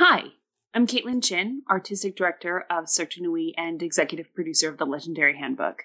[0.00, 0.26] Hi,
[0.74, 5.36] I'm Caitlin Chin, Artistic Director of Cirque du Nuit and Executive Producer of the Legendary
[5.36, 5.82] Handbook.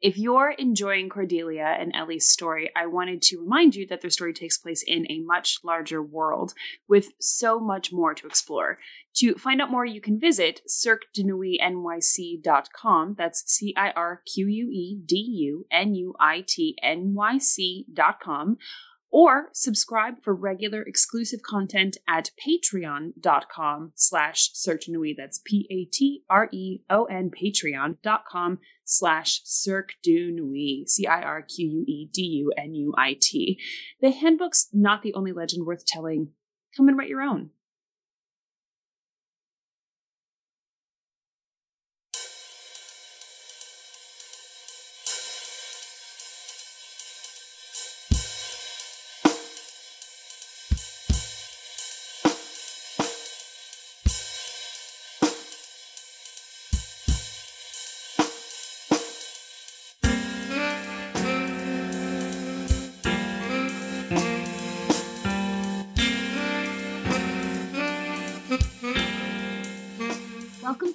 [0.00, 4.32] If you're enjoying Cordelia and Ellie's story, I wanted to remind you that their story
[4.32, 6.54] takes place in a much larger world
[6.86, 8.78] with so much more to explore.
[9.16, 13.14] To find out more, you can visit cirquedunuitnyc.com.
[13.18, 17.38] That's C I R Q U E D U N U I T N Y
[17.38, 18.58] C.com
[19.16, 25.14] or subscribe for regular exclusive content at patreon.com slash cirquedunuit.
[25.16, 33.58] That's P-A-T-R-E-O-N patreon.com slash cirque du nuit, C-I-R-Q-U-E-D-U-N-U-I-T.
[34.02, 36.32] The handbook's not the only legend worth telling.
[36.76, 37.52] Come and write your own.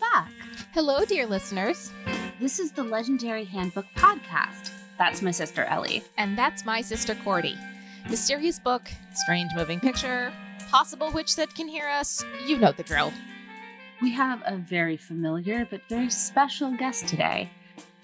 [0.01, 0.31] Back.
[0.73, 1.91] Hello, dear listeners.
[2.39, 4.71] This is the Legendary Handbook Podcast.
[4.97, 6.03] That's my sister Ellie.
[6.17, 7.55] And that's my sister Cordy.
[8.09, 10.33] Mysterious book, strange moving picture,
[10.71, 12.25] possible witch that can hear us.
[12.47, 13.13] You know the drill.
[14.01, 17.51] We have a very familiar but very special guest today.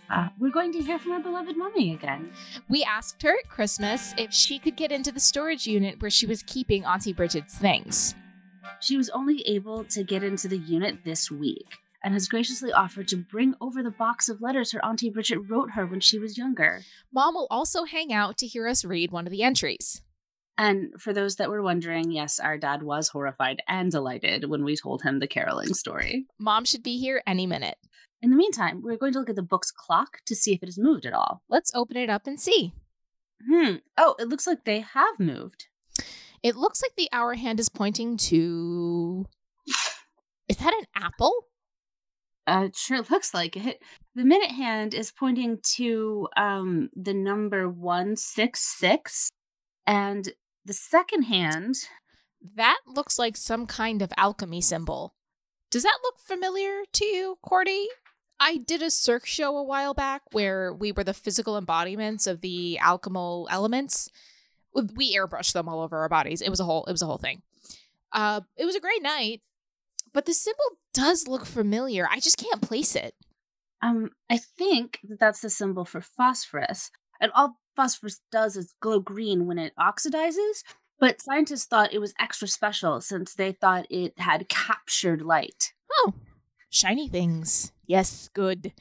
[0.08, 2.32] Uh, we're going to hear from our beloved mummy again.
[2.70, 6.28] We asked her at Christmas if she could get into the storage unit where she
[6.28, 8.14] was keeping Auntie Bridget's things.
[8.82, 13.06] She was only able to get into the unit this week and has graciously offered
[13.06, 16.38] to bring over the box of letters her Auntie Bridget wrote her when she was
[16.38, 16.84] younger.
[17.12, 20.02] Mom will also hang out to hear us read one of the entries.
[20.58, 24.78] And for those that were wondering, yes, our dad was horrified and delighted when we
[24.78, 26.28] told him the caroling story.
[26.40, 27.76] Mom should be here any minute.
[28.22, 30.68] In the meantime, we're going to look at the book's clock to see if it
[30.68, 31.42] has moved at all.
[31.50, 32.72] Let's open it up and see.
[33.52, 33.76] Hmm.
[33.98, 35.68] Oh, it looks like they have moved.
[36.42, 39.26] It looks like the hour hand is pointing to.
[40.48, 41.47] Is that an apple?
[42.48, 43.82] Uh, it sure looks like it.
[44.16, 49.30] The minute hand is pointing to um the number 166
[49.88, 50.30] and
[50.66, 51.76] the second hand
[52.56, 55.14] That looks like some kind of alchemy symbol.
[55.72, 57.88] Does that look familiar to you, Cordy?
[58.40, 62.42] I did a Cirque show a while back where we were the physical embodiments of
[62.42, 64.10] the alchemical elements.
[64.96, 66.42] We airbrushed them all over our bodies.
[66.42, 67.42] It was a whole it was a whole thing.
[68.14, 69.42] Uh, it was a great night,
[70.18, 72.08] but the symbol does look familiar.
[72.10, 73.14] I just can't place it.
[73.84, 76.90] um I think that that's the symbol for phosphorus.
[77.22, 80.64] And all phosphorus does is glow green when it oxidizes,
[81.00, 85.74] but scientists thought it was extra special since they thought it had captured light.
[86.00, 86.14] Oh,
[86.72, 87.72] shiny things.
[87.86, 88.74] Yes, good.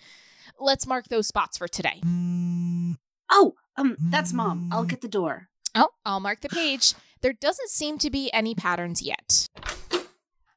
[0.59, 2.01] Let's mark those spots for today.
[3.31, 4.71] Oh, um that's mom.
[4.73, 5.49] I'll get the door.
[5.75, 6.95] Oh, I'll mark the page.
[7.21, 9.49] There doesn't seem to be any patterns yet.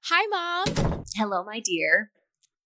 [0.04, 1.04] Hi, Mom.
[1.16, 2.12] Hello, my dear.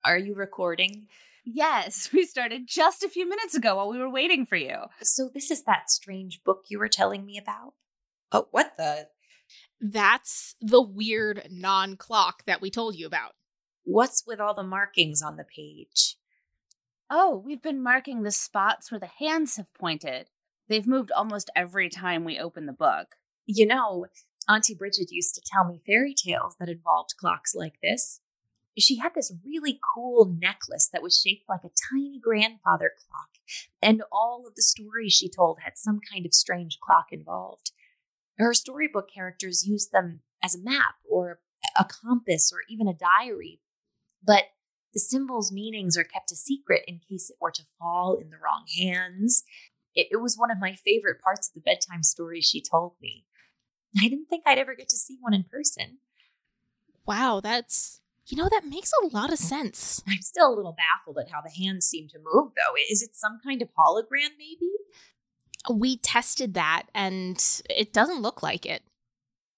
[0.06, 1.08] Are you recording?
[1.44, 4.76] Yes, we started just a few minutes ago while we were waiting for you.
[5.02, 7.74] So, this is that strange book you were telling me about?
[8.32, 9.08] Oh, what the?
[9.82, 13.34] That's the weird non clock that we told you about.
[13.84, 16.16] What's with all the markings on the page?
[17.10, 20.30] Oh, we've been marking the spots where the hands have pointed.
[20.70, 23.16] They've moved almost every time we open the book.
[23.46, 24.06] You know,
[24.48, 28.20] Auntie Bridget used to tell me fairy tales that involved clocks like this.
[28.78, 33.30] She had this really cool necklace that was shaped like a tiny grandfather clock,
[33.82, 37.72] and all of the stories she told had some kind of strange clock involved.
[38.38, 41.40] Her storybook characters used them as a map or
[41.78, 43.62] a compass or even a diary,
[44.26, 44.46] but
[44.94, 48.38] the symbols' meanings are kept a secret in case it were to fall in the
[48.38, 49.44] wrong hands.
[49.96, 53.26] It, it was one of my favorite parts of the bedtime stories she told me.
[54.00, 55.98] I didn't think I'd ever get to see one in person.
[57.06, 58.00] Wow, that's.
[58.26, 60.02] You know, that makes a lot of sense.
[60.08, 62.73] I'm still a little baffled at how the hands seem to move, though.
[62.90, 64.72] Is it some kind of hologram, maybe?
[65.70, 68.84] We tested that and it doesn't look like it.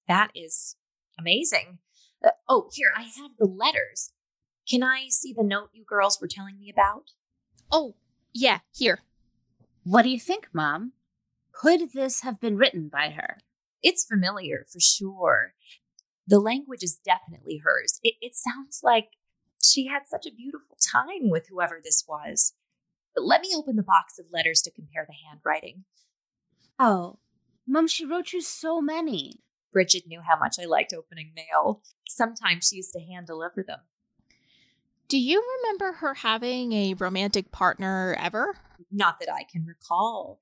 [0.08, 0.78] That is
[1.20, 1.78] amazing.
[2.26, 4.14] Uh, oh, here, I have the letters.
[4.68, 7.12] Can I see the note you girls were telling me about?
[7.72, 7.96] Oh,
[8.34, 9.02] yeah, here.
[9.84, 10.94] What do you think, Mom?
[11.52, 13.38] Could this have been written by her?
[13.86, 15.54] It's familiar for sure.
[16.26, 18.00] The language is definitely hers.
[18.04, 19.10] It, it sounds like
[19.64, 22.54] she had such a beautiful time with whoever this was.
[23.14, 25.84] But let me open the box of letters to compare the handwriting.
[26.80, 27.20] Oh,
[27.68, 29.42] Mom, she wrote you so many.
[29.72, 31.84] Bridget knew how much I liked opening mail.
[32.08, 33.82] Sometimes she used to hand deliver them.
[35.08, 38.56] Do you remember her having a romantic partner ever?
[38.92, 40.40] Not that I can recall.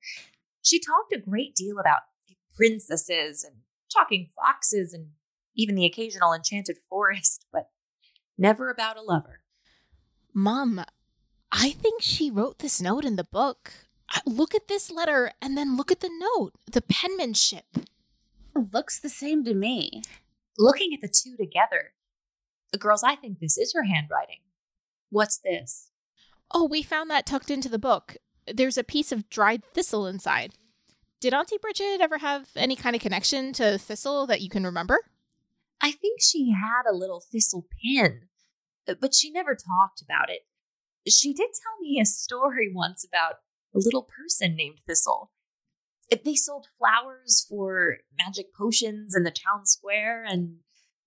[0.62, 2.02] She talked a great deal about
[2.56, 3.56] princesses and
[3.92, 5.08] talking foxes and
[5.56, 7.70] even the occasional enchanted forest, but
[8.36, 9.40] never about a lover.
[10.32, 10.84] Mom,
[11.52, 13.72] I think she wrote this note in the book.
[14.26, 17.64] Look at this letter and then look at the note, the penmanship.
[18.72, 20.02] Looks the same to me.
[20.58, 21.92] Looking at the two together,
[22.72, 24.40] the girls, I think this is her handwriting.
[25.10, 25.90] What's this?
[26.52, 28.16] Oh, we found that tucked into the book.
[28.52, 30.54] There's a piece of dried thistle inside.
[31.20, 35.00] Did Auntie Bridget ever have any kind of connection to thistle that you can remember?
[35.80, 38.28] I think she had a little thistle pin,
[38.88, 40.42] uh, but she never talked about it.
[41.10, 43.36] She did tell me a story once about
[43.74, 45.30] a little person named Thistle.
[46.24, 50.58] They sold flowers for magic potions in the town square and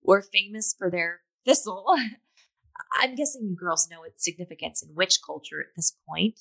[0.02, 1.86] were famous for their thistle.
[3.00, 6.40] I'm guessing you girls know its significance in witch culture at this point.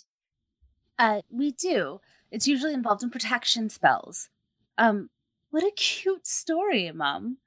[1.00, 2.02] Uh, we do.
[2.32, 4.30] It's usually involved in protection spells.
[4.78, 5.10] Um,
[5.50, 7.38] what a cute story, Mom.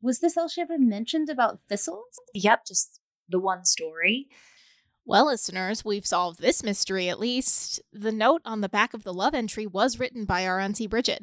[0.00, 2.18] Was this all she ever mentioned about thistles?
[2.34, 4.28] Yep, just the one story.
[5.06, 7.80] Well, listeners, we've solved this mystery at least.
[7.92, 11.22] The note on the back of the love entry was written by our Auntie Bridget.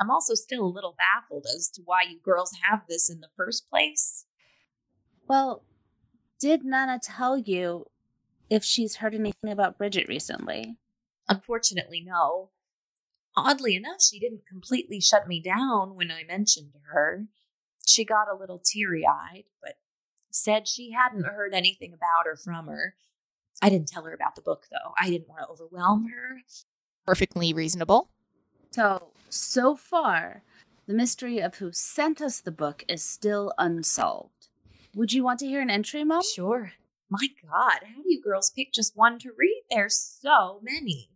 [0.00, 3.28] I'm also still a little baffled as to why you girls have this in the
[3.36, 4.24] first place.
[5.28, 5.64] Well,
[6.40, 7.86] did Nana tell you
[8.48, 10.76] if she's heard anything about Bridget recently?
[11.28, 12.50] Unfortunately, no.
[13.36, 17.26] Oddly enough, she didn't completely shut me down when I mentioned her.
[17.86, 19.76] She got a little teary eyed, but
[20.30, 22.94] said she hadn't heard anything about or from her.
[23.60, 24.92] I didn't tell her about the book, though.
[25.00, 26.42] I didn't want to overwhelm her.
[27.06, 28.08] Perfectly reasonable.
[28.70, 30.42] So, so far,
[30.86, 34.48] the mystery of who sent us the book is still unsolved.
[34.94, 36.22] Would you want to hear an entry, Mom?
[36.22, 36.72] Sure.
[37.08, 39.62] My God, how do you girls pick just one to read?
[39.70, 41.10] There's so many.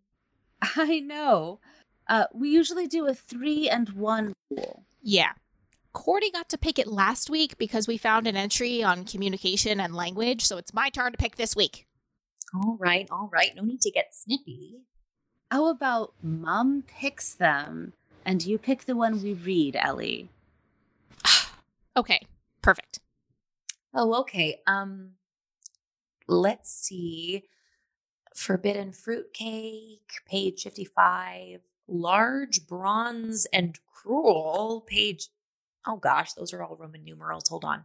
[0.62, 1.61] I know.
[2.08, 4.85] Uh, we usually do a three and one rule.
[5.03, 5.32] Yeah.
[5.93, 9.94] Cordy got to pick it last week because we found an entry on communication and
[9.94, 11.87] language, so it's my turn to pick this week.
[12.55, 13.56] All right, all right.
[13.56, 14.82] No need to get snippy.
[15.50, 17.93] How about Mom picks them
[18.25, 20.29] and you pick the one we read, Ellie?
[21.97, 22.20] Okay,
[22.61, 23.00] perfect.
[23.94, 24.61] Oh, okay.
[24.67, 25.12] Um,
[26.29, 27.44] let's see.
[28.37, 31.61] Forbidden fruitcake, page 55.
[31.88, 35.29] Large bronze and cruel, page.
[35.87, 37.49] Oh gosh, those are all Roman numerals.
[37.49, 37.85] Hold on.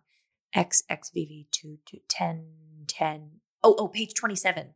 [0.53, 2.45] X, XVV 2, 2, 10,
[2.87, 3.29] 10.
[3.63, 4.73] Oh, oh, page 27.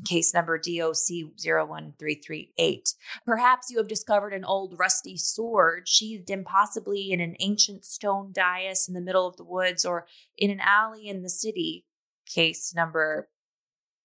[0.06, 2.96] case number DOC01338.
[3.26, 8.88] Perhaps you have discovered an old rusty sword sheathed impossibly in an ancient stone dais
[8.88, 10.06] in the middle of the woods or
[10.38, 11.86] in an alley in the city.
[12.26, 13.28] Case number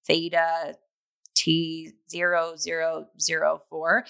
[0.06, 0.74] Theta
[1.36, 4.02] T0004.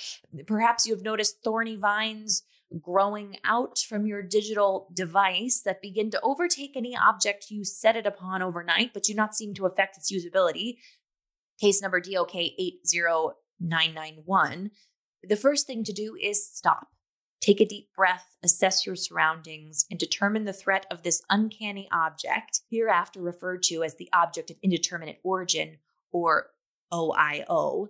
[0.47, 2.45] Perhaps you have noticed thorny vines
[2.81, 8.07] growing out from your digital device that begin to overtake any object you set it
[8.07, 10.77] upon overnight, but do not seem to affect its usability.
[11.61, 14.71] Case number DOK 80991.
[15.23, 16.89] The first thing to do is stop.
[17.41, 22.61] Take a deep breath, assess your surroundings, and determine the threat of this uncanny object,
[22.71, 25.79] hereafter referred to as the object of indeterminate origin
[26.13, 26.51] or
[26.93, 27.89] OIO.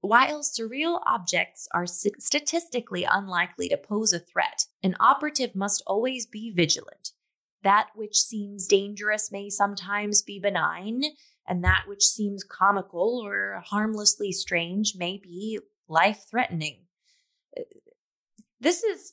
[0.00, 6.52] While surreal objects are statistically unlikely to pose a threat, an operative must always be
[6.52, 7.12] vigilant.
[7.62, 11.02] That which seems dangerous may sometimes be benign,
[11.46, 16.78] and that which seems comical or harmlessly strange may be life threatening.
[17.56, 17.62] Uh,
[18.60, 19.12] this is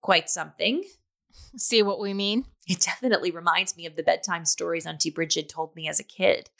[0.00, 0.84] quite something.
[1.56, 2.46] See what we mean?
[2.66, 6.50] It definitely reminds me of the bedtime stories Auntie Bridget told me as a kid.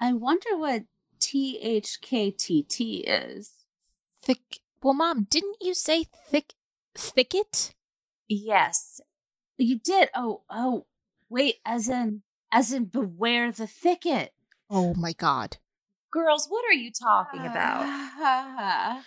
[0.00, 0.84] I wonder what
[1.20, 3.52] THKTT is.
[4.22, 4.60] Thick.
[4.82, 6.54] Well, Mom, didn't you say thick
[6.94, 7.74] thicket?
[8.28, 9.00] Yes.
[9.56, 10.10] You did.
[10.14, 10.86] Oh, oh.
[11.28, 12.22] Wait, as in
[12.54, 14.32] as in beware the thicket.
[14.70, 15.58] Oh my god.
[16.12, 19.02] Girls, what are you talking about?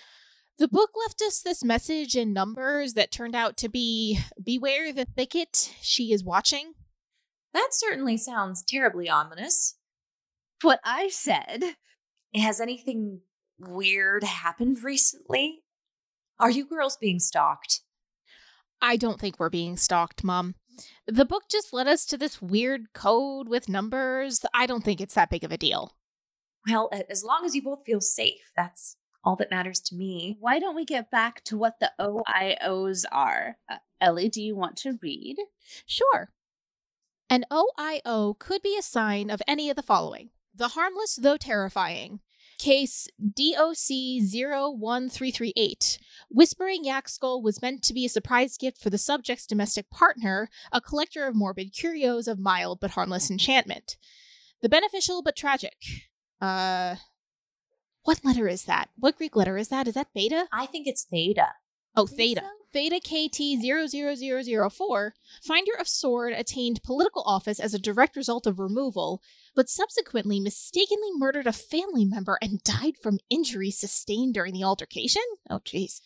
[0.60, 5.06] the book left us this message in numbers that turned out to be beware the
[5.06, 6.74] thicket she is watching.
[7.54, 9.76] That certainly sounds terribly ominous.
[10.62, 11.64] What I said.
[12.36, 13.22] Has anything
[13.58, 15.64] weird happened recently?
[16.38, 17.82] Are you girls being stalked?
[18.82, 20.56] I don't think we're being stalked, Mom.
[21.06, 24.46] The book just led us to this weird code with numbers.
[24.54, 25.96] I don't think it's that big of a deal.
[26.68, 30.38] Well, as long as you both feel safe, that's all that matters to me.
[30.40, 33.58] Why don't we get back to what the OIOs are?
[33.70, 35.38] Uh, Ellie, do you want to read?
[35.86, 36.32] Sure.
[37.30, 42.20] An OIO could be a sign of any of the following the harmless though terrifying.
[42.58, 43.90] Case DOC
[44.34, 46.00] 01338.
[46.30, 50.50] Whispering Yak Skull was meant to be a surprise gift for the subject's domestic partner,
[50.72, 53.98] a collector of morbid curios of mild but harmless enchantment.
[54.62, 55.78] The beneficial but tragic.
[56.42, 56.98] Uh.
[58.04, 58.90] What letter is that?
[58.98, 59.86] What Greek letter is that?
[59.86, 60.48] Is that beta?
[60.54, 61.48] I think it's theta.
[61.98, 62.42] Oh, theta.
[62.42, 62.48] So?
[62.74, 69.24] Theta KT 00004, Finder of Sword attained political office as a direct result of removal,
[69.56, 75.24] but subsequently mistakenly murdered a family member and died from injuries sustained during the altercation?
[75.50, 76.02] Oh, jeez.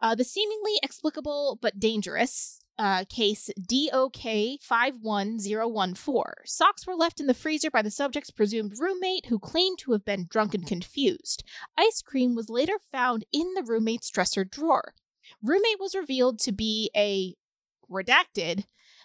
[0.00, 6.24] Uh, the seemingly explicable but dangerous uh, case DOK 51014.
[6.44, 10.04] Socks were left in the freezer by the subject's presumed roommate, who claimed to have
[10.04, 11.44] been drunk and confused.
[11.78, 14.94] Ice cream was later found in the roommate's dresser drawer.
[15.42, 17.34] Roommate was revealed to be a
[17.90, 18.64] redacted,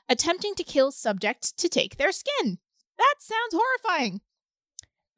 [0.10, 2.58] attempting to kill subject to take their skin.
[2.98, 4.22] That sounds horrifying.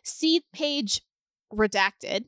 [0.03, 1.03] See page
[1.53, 2.25] redacted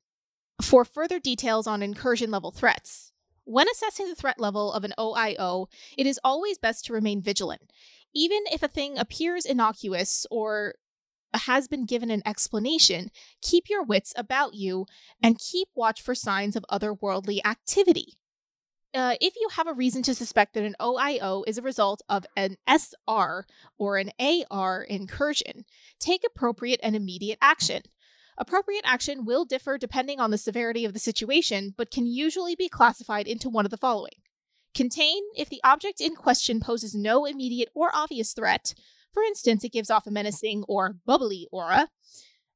[0.61, 3.12] for further details on incursion level threats.
[3.47, 7.73] When assessing the threat level of an OIO, it is always best to remain vigilant.
[8.12, 10.75] Even if a thing appears innocuous or
[11.33, 14.87] has been given an explanation, keep your wits about you
[15.23, 18.15] and keep watch for signs of otherworldly activity.
[18.93, 22.26] Uh, if you have a reason to suspect that an OIO is a result of
[22.37, 23.47] an SR
[23.79, 25.65] or an AR incursion,
[26.00, 27.83] take appropriate and immediate action.
[28.38, 32.69] Appropriate action will differ depending on the severity of the situation, but can usually be
[32.69, 34.12] classified into one of the following
[34.75, 38.75] Contain if the object in question poses no immediate or obvious threat.
[39.11, 41.88] For instance, it gives off a menacing or bubbly aura,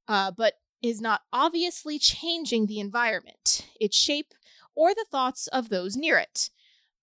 [0.06, 4.34] uh, but is not obviously changing the environment, its shape,
[4.74, 6.50] or the thoughts of those near it,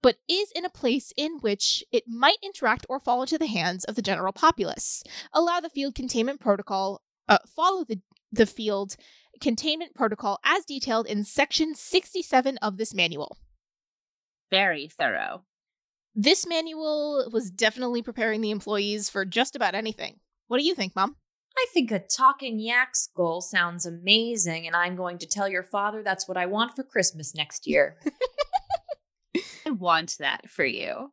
[0.04, 3.84] but is in a place in which it might interact or fall into the hands
[3.86, 5.04] of the general populace.
[5.34, 8.96] Allow the field containment protocol, uh, follow the the field
[9.40, 13.38] containment protocol as detailed in section 67 of this manual.
[14.50, 15.44] Very thorough.
[16.16, 20.20] This manual was definitely preparing the employees for just about anything.
[20.48, 21.16] What do you think, Mom?
[21.56, 26.04] I think a talking yak skull sounds amazing, and I'm going to tell your father
[26.04, 27.98] that's what I want for Christmas next year.
[29.66, 31.12] I want that for you.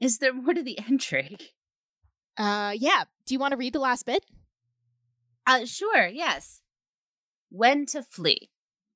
[0.00, 1.36] Is there more to the entry?
[2.36, 3.04] Uh, yeah.
[3.26, 4.24] Do you want to read the last bit?
[5.48, 6.60] Uh, sure, yes.
[7.48, 8.50] When to flee.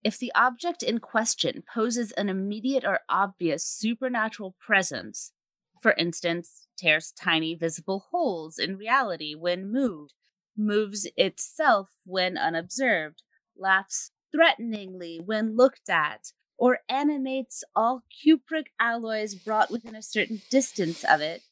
[0.04, 5.32] If the object in question poses an immediate or obvious supernatural presence,
[5.80, 10.12] for instance, tears tiny visible holes in reality when moved,
[10.54, 13.22] moves itself when unobserved,
[13.56, 21.02] laughs threateningly when looked at, or animates all cupric alloys brought within a certain distance
[21.02, 21.42] of it,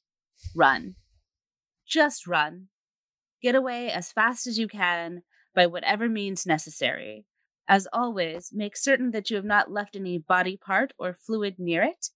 [0.54, 0.96] run.
[1.86, 2.69] Just run.
[3.42, 5.22] Get away as fast as you can
[5.54, 7.24] by whatever means necessary.
[7.66, 11.82] As always, make certain that you have not left any body part or fluid near
[11.82, 12.08] it,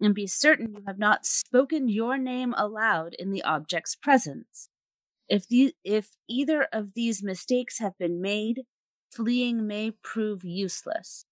[0.00, 4.68] and be certain you have not spoken your name aloud in the object's presence.
[5.28, 8.62] If, the, if either of these mistakes have been made,
[9.10, 11.24] fleeing may prove useless.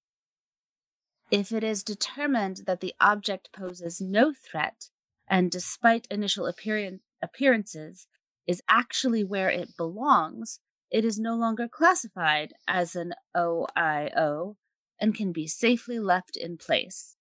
[1.31, 4.91] If it is determined that the object poses no threat,
[5.29, 8.07] and despite initial appearance, appearances,
[8.47, 10.61] is actually where it belongs,
[10.91, 14.57] it is no longer classified as an OIO
[15.01, 17.17] and can be safely left in place.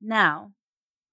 [0.00, 0.52] Now,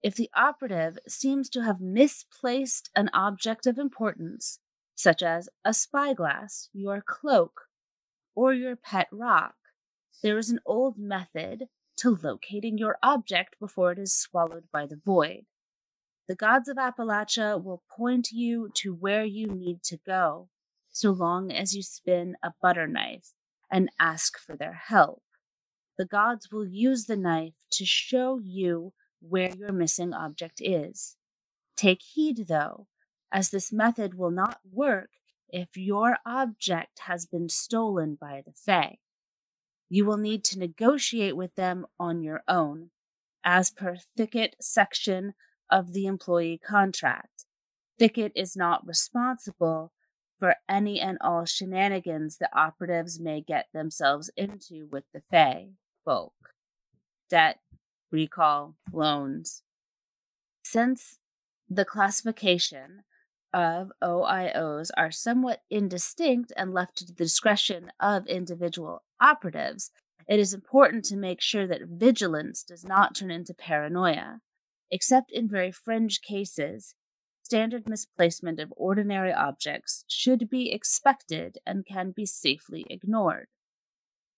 [0.01, 4.59] if the operative seems to have misplaced an object of importance,
[4.95, 7.61] such as a spyglass, your cloak,
[8.35, 9.55] or your pet rock,
[10.23, 11.65] there is an old method
[11.97, 15.45] to locating your object before it is swallowed by the void.
[16.29, 20.49] The gods of Appalachia will point you to where you need to go,
[20.91, 23.33] so long as you spin a butter knife
[23.71, 25.23] and ask for their help.
[25.97, 31.17] The gods will use the knife to show you where your missing object is.
[31.75, 32.85] Take heed, though,
[33.31, 35.09] as this method will not work
[35.49, 38.99] if your object has been stolen by the Fae.
[39.89, 42.91] You will need to negotiate with them on your own,
[43.43, 45.33] as per Thicket section
[45.69, 47.45] of the employee contract.
[47.97, 49.91] Thicket is not responsible
[50.39, 55.71] for any and all shenanigans the operatives may get themselves into with the Fae
[56.05, 56.33] folk.
[57.29, 57.59] Debt,
[58.11, 59.63] recall, loans.
[60.63, 61.19] Since
[61.69, 63.03] the classification
[63.53, 69.91] of OIOs are somewhat indistinct and left to the discretion of individual operatives,
[70.27, 74.41] it is important to make sure that vigilance does not turn into paranoia.
[74.91, 76.95] Except in very fringe cases,
[77.43, 83.47] standard misplacement of ordinary objects should be expected and can be safely ignored.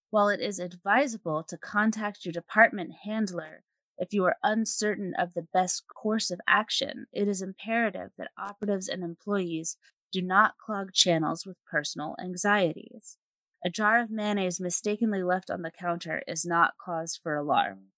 [0.10, 3.64] While it is advisable to contact your department handler
[3.98, 8.90] if you are uncertain of the best course of action, it is imperative that operatives
[8.90, 9.78] and employees
[10.12, 13.18] do not clog channels with personal anxieties.
[13.64, 17.91] A jar of mayonnaise mistakenly left on the counter is not cause for alarm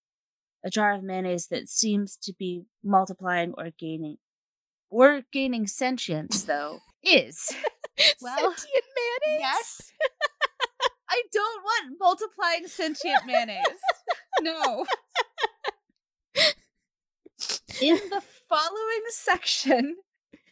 [0.63, 4.17] a jar of mayonnaise that seems to be multiplying or gaining.
[4.89, 6.79] Or gaining sentience though.
[7.03, 7.53] Is.
[8.21, 9.39] Well sentient mayonnaise?
[9.39, 9.91] yes.
[11.07, 13.61] I don't want multiplying sentient mayonnaise.
[14.41, 14.85] No.
[17.79, 19.97] In the following section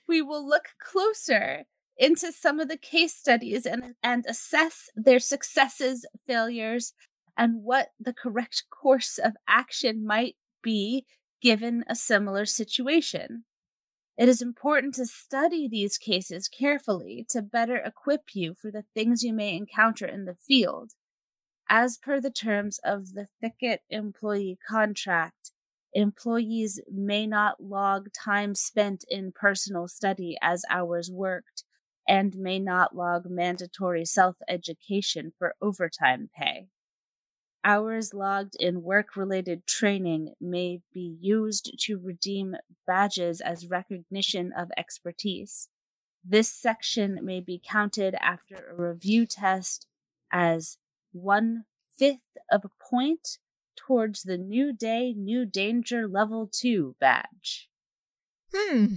[0.07, 1.63] we will look closer
[1.97, 6.93] into some of the case studies and, and assess their successes failures
[7.37, 11.05] and what the correct course of action might be
[11.41, 13.45] given a similar situation.
[14.17, 19.23] It is important to study these cases carefully to better equip you for the things
[19.23, 20.91] you may encounter in the field.
[21.69, 25.51] As per the terms of the Thicket employee contract,
[25.93, 31.63] employees may not log time spent in personal study as hours worked
[32.07, 36.67] and may not log mandatory self education for overtime pay.
[37.63, 42.55] Hours logged in work related training may be used to redeem
[42.87, 45.69] badges as recognition of expertise.
[46.23, 49.85] This section may be counted after a review test
[50.31, 50.77] as
[51.11, 53.37] one fifth of a point
[53.75, 57.69] towards the New Day, New Danger Level 2 badge.
[58.53, 58.95] Hmm.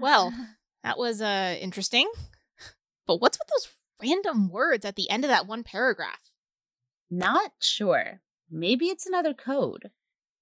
[0.00, 0.32] Well,
[0.82, 2.10] that was uh interesting.
[3.06, 3.68] But what's with those
[4.02, 6.27] random words at the end of that one paragraph?
[7.10, 8.20] Not sure.
[8.50, 9.90] Maybe it's another code.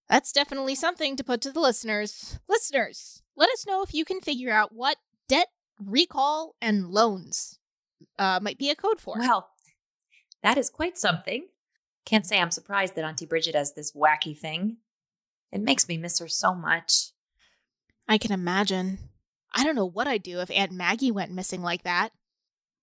[0.08, 2.38] That's definitely something to put to the listeners.
[2.48, 4.98] Listeners, let us know if you can figure out what
[5.28, 5.48] debt,
[5.84, 7.58] recall, and loans
[8.18, 9.16] uh, might be a code for.
[9.18, 9.48] Well,
[10.42, 11.46] that is quite something.
[12.04, 14.76] Can't say I'm surprised that Auntie Bridget has this wacky thing.
[15.50, 17.10] It makes me miss her so much.
[18.08, 18.98] I can imagine.
[19.52, 22.10] I don't know what I'd do if Aunt Maggie went missing like that.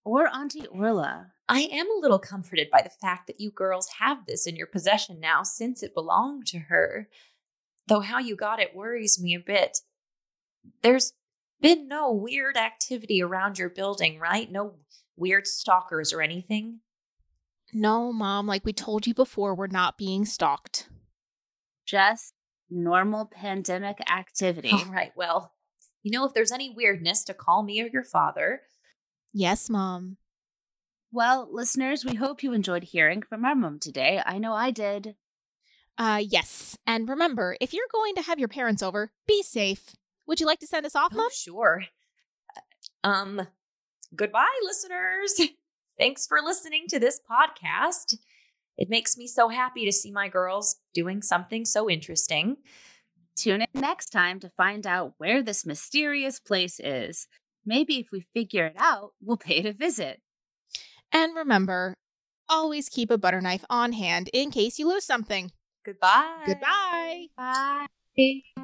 [0.04, 1.33] Or Auntie Orla.
[1.50, 4.68] I am a little comforted by the fact that you girls have this in your
[4.68, 7.10] possession now since it belonged to her.
[7.88, 9.80] Though how you got it worries me a bit.
[10.82, 11.14] There's
[11.62, 14.50] been no weird activity around your building, right?
[14.50, 14.76] No
[15.16, 16.80] weird stalkers or anything?
[17.74, 20.90] No, Mom, like we told you before, we're not being stalked.
[21.86, 22.34] Just
[22.70, 24.72] normal pandemic activity.
[24.72, 25.54] All right, well,
[26.04, 28.62] you know, if there's any weirdness, to call me or your father.
[29.34, 30.18] Yes, Mom.
[31.16, 34.20] Well, listeners, we hope you enjoyed hearing from our mom today.
[34.26, 35.16] I know I did.
[35.96, 36.76] Uh, yes.
[36.88, 39.96] And remember, if you're going to have your parents over, be safe.
[40.26, 41.30] Would you like to send us off, Oh, Mom?
[41.32, 41.84] sure.
[43.04, 43.48] Um,
[44.16, 45.40] goodbye, listeners.
[46.00, 48.16] Thanks for listening to this podcast.
[48.76, 52.58] It makes me so happy to see my girls doing something so interesting.
[53.36, 57.28] Tune in next time to find out where this mysterious place is.
[57.64, 60.22] Maybe if we figure it out, we'll pay it a visit.
[61.14, 61.94] And remember,
[62.50, 65.52] always keep a butter knife on hand in case you lose something.
[65.86, 66.44] Goodbye.
[66.46, 67.28] Goodbye.
[67.38, 68.64] Bye.